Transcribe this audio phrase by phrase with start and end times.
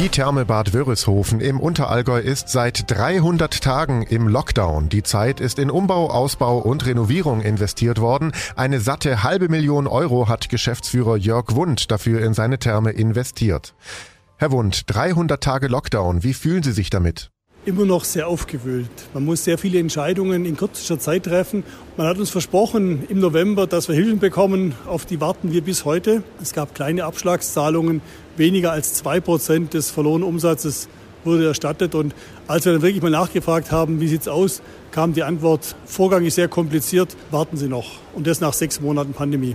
[0.00, 4.88] Die Therme Bad Wörishofen im Unterallgäu ist seit 300 Tagen im Lockdown.
[4.88, 8.32] Die Zeit ist in Umbau, Ausbau und Renovierung investiert worden.
[8.56, 13.74] Eine satte halbe Million Euro hat Geschäftsführer Jörg Wund dafür in seine Therme investiert.
[14.38, 17.30] Herr Wund, 300 Tage Lockdown, wie fühlen Sie sich damit?
[17.64, 18.90] Immer noch sehr aufgewühlt.
[19.12, 21.62] Man muss sehr viele Entscheidungen in kürzester Zeit treffen.
[21.96, 24.74] Man hat uns versprochen im November, dass wir Hilfen bekommen.
[24.86, 26.22] Auf die warten wir bis heute.
[26.40, 28.00] Es gab kleine Abschlagszahlungen.
[28.36, 30.88] Weniger als zwei Prozent des verlorenen Umsatzes
[31.24, 31.94] wurde erstattet.
[31.94, 32.14] Und
[32.46, 36.36] als wir dann wirklich mal nachgefragt haben, wie sieht's aus, kam die Antwort, Vorgang ist
[36.36, 37.98] sehr kompliziert, warten Sie noch.
[38.14, 39.54] Und das nach sechs Monaten Pandemie.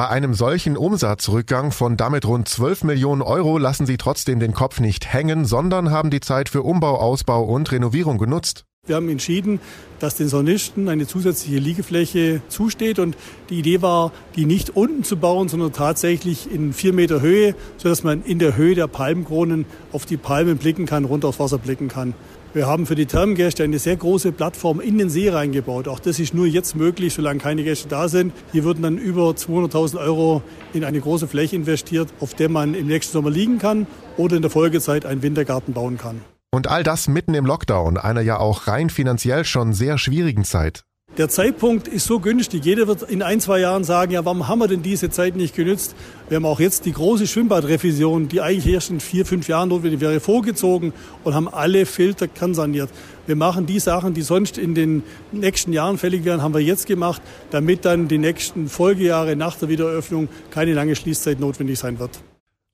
[0.00, 4.80] Bei einem solchen Umsatzrückgang von damit rund 12 Millionen Euro lassen sie trotzdem den Kopf
[4.80, 8.64] nicht hängen, sondern haben die Zeit für Umbau, Ausbau und Renovierung genutzt.
[8.90, 9.60] Wir haben entschieden,
[10.00, 13.16] dass den Saunisten eine zusätzliche Liegefläche zusteht und
[13.48, 18.02] die Idee war, die nicht unten zu bauen, sondern tatsächlich in vier Meter Höhe, sodass
[18.02, 21.86] man in der Höhe der Palmkronen auf die Palmen blicken kann, runter aufs Wasser blicken
[21.86, 22.14] kann.
[22.52, 25.86] Wir haben für die Thermengäste eine sehr große Plattform in den See reingebaut.
[25.86, 28.32] Auch das ist nur jetzt möglich, solange keine Gäste da sind.
[28.50, 32.88] Hier würden dann über 200.000 Euro in eine große Fläche investiert, auf der man im
[32.88, 36.22] nächsten Sommer liegen kann oder in der Folgezeit einen Wintergarten bauen kann.
[36.52, 40.84] Und all das mitten im Lockdown, einer ja auch rein finanziell schon sehr schwierigen Zeit.
[41.16, 42.64] Der Zeitpunkt ist so günstig.
[42.64, 45.54] Jeder wird in ein, zwei Jahren sagen, ja, warum haben wir denn diese Zeit nicht
[45.54, 45.94] genützt?
[46.28, 50.00] Wir haben auch jetzt die große Schwimmbadrevision, die eigentlich erst in vier, fünf Jahren notwendig
[50.00, 52.90] wäre, vorgezogen und haben alle Filter kernsaniert.
[53.26, 56.86] Wir machen die Sachen, die sonst in den nächsten Jahren fällig wären, haben wir jetzt
[56.86, 62.20] gemacht, damit dann die nächsten Folgejahre nach der Wiedereröffnung keine lange Schließzeit notwendig sein wird.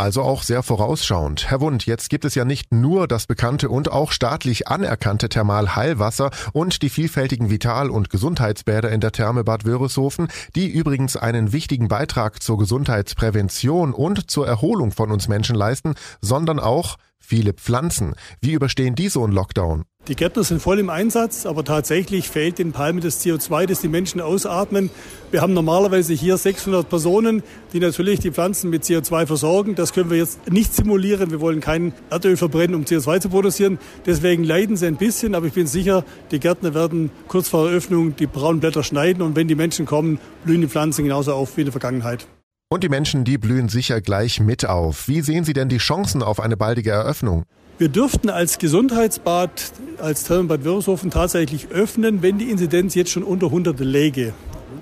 [0.00, 1.50] Also auch sehr vorausschauend.
[1.50, 6.30] Herr Wund, jetzt gibt es ja nicht nur das bekannte und auch staatlich anerkannte Thermalheilwasser
[6.54, 11.88] und die vielfältigen Vital- und Gesundheitsbäder in der Therme Bad Wörishofen, die übrigens einen wichtigen
[11.88, 18.14] Beitrag zur Gesundheitsprävention und zur Erholung von uns Menschen leisten, sondern auch viele Pflanzen.
[18.40, 19.84] Wie überstehen die so einen Lockdown?
[20.08, 23.86] Die Gärtner sind voll im Einsatz, aber tatsächlich fehlt den Palmen das CO2, das die
[23.86, 24.90] Menschen ausatmen.
[25.30, 29.74] Wir haben normalerweise hier 600 Personen, die natürlich die Pflanzen mit CO2 versorgen.
[29.76, 31.30] Das können wir jetzt nicht simulieren.
[31.30, 33.78] Wir wollen kein Erdöl verbrennen, um CO2 zu produzieren.
[34.04, 36.02] Deswegen leiden sie ein bisschen, aber ich bin sicher,
[36.32, 40.18] die Gärtner werden kurz vor Eröffnung die braunen Blätter schneiden und wenn die Menschen kommen,
[40.44, 42.26] blühen die Pflanzen genauso auf wie in der Vergangenheit.
[42.72, 45.08] Und die Menschen, die blühen sicher gleich mit auf.
[45.08, 47.42] Wie sehen Sie denn die Chancen auf eine baldige Eröffnung?
[47.78, 53.46] Wir dürften als Gesundheitsbad, als Thermenbad Wörishofen tatsächlich öffnen, wenn die Inzidenz jetzt schon unter
[53.46, 54.34] 100 läge.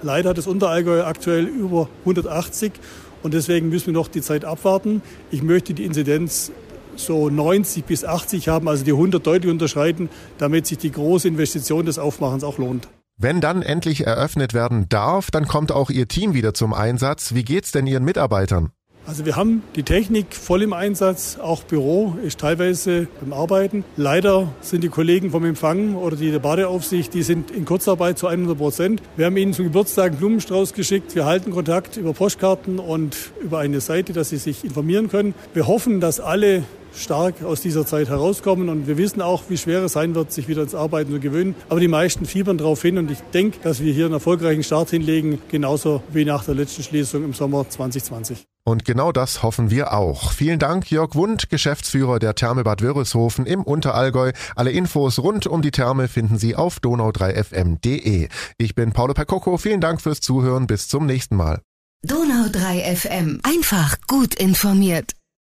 [0.02, 2.72] Leider hat das Unterallgäu aktuell über 180
[3.22, 5.00] und deswegen müssen wir noch die Zeit abwarten.
[5.30, 6.52] Ich möchte die Inzidenz
[6.94, 11.86] so 90 bis 80 haben, also die 100 deutlich unterschreiten, damit sich die große Investition
[11.86, 12.86] des Aufmachens auch lohnt.
[13.20, 17.34] Wenn dann endlich eröffnet werden darf, dann kommt auch Ihr Team wieder zum Einsatz.
[17.34, 18.70] Wie geht's denn Ihren Mitarbeitern?
[19.08, 23.82] Also wir haben die Technik voll im Einsatz, auch Büro ist teilweise beim Arbeiten.
[23.96, 28.26] Leider sind die Kollegen vom Empfang oder die der Badeaufsicht, die sind in Kurzarbeit zu
[28.26, 29.02] 100 Prozent.
[29.16, 31.14] Wir haben ihnen zum Geburtstag einen Blumenstrauß geschickt.
[31.14, 35.32] Wir halten Kontakt über Postkarten und über eine Seite, dass sie sich informieren können.
[35.54, 36.64] Wir hoffen, dass alle
[36.94, 38.68] stark aus dieser Zeit herauskommen.
[38.68, 41.54] Und wir wissen auch, wie schwer es sein wird, sich wieder ins Arbeiten zu gewöhnen.
[41.70, 44.90] Aber die meisten fiebern darauf hin und ich denke, dass wir hier einen erfolgreichen Start
[44.90, 48.46] hinlegen, genauso wie nach der letzten Schließung im Sommer 2020.
[48.68, 50.30] Und genau das hoffen wir auch.
[50.30, 54.32] Vielen Dank, Jörg Wund, Geschäftsführer der Therme Bad Wörishofen im Unterallgäu.
[54.56, 58.28] Alle Infos rund um die Therme finden Sie auf donau3fm.de.
[58.58, 59.56] Ich bin Paolo Percocco.
[59.56, 60.66] Vielen Dank fürs Zuhören.
[60.66, 61.62] Bis zum nächsten Mal.
[62.06, 63.40] Donau3 FM.
[63.42, 65.17] Einfach gut informiert.